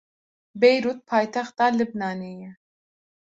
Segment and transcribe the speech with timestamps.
[0.59, 2.51] Beyrûd paytexta Libnanê ye.